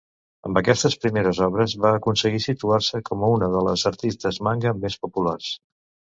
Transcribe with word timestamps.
Amb 0.47 0.59
aquestes 0.59 0.95
primeres 1.03 1.41
obres, 1.47 1.75
va 1.83 1.91
aconseguir 1.97 2.41
situar-se 2.47 3.03
com 3.11 3.27
una 3.29 3.51
de 3.59 3.63
les 3.69 3.85
artistes 3.93 4.43
manga 4.49 4.75
més 4.81 4.99
populars. 5.07 5.55